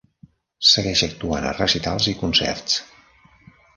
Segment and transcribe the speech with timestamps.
[0.69, 2.81] Segueix actuant a recitals i concerts.